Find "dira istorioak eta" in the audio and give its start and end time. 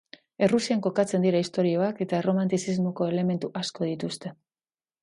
1.27-2.17